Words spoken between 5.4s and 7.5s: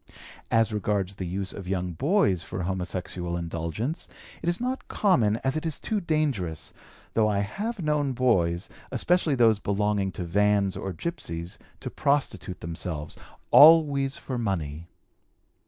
as it is too dangerous, though I